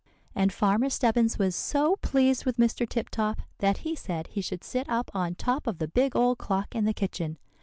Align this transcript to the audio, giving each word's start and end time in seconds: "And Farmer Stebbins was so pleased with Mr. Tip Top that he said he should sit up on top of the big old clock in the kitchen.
"And 0.33 0.51
Farmer 0.51 0.89
Stebbins 0.89 1.37
was 1.37 1.55
so 1.55 1.95
pleased 1.97 2.43
with 2.43 2.57
Mr. 2.57 2.89
Tip 2.89 3.07
Top 3.11 3.39
that 3.59 3.77
he 3.85 3.95
said 3.95 4.25
he 4.31 4.41
should 4.41 4.63
sit 4.63 4.89
up 4.89 5.11
on 5.13 5.35
top 5.35 5.67
of 5.67 5.77
the 5.77 5.87
big 5.87 6.15
old 6.15 6.39
clock 6.39 6.73
in 6.73 6.85
the 6.85 6.91
kitchen. 6.95 7.37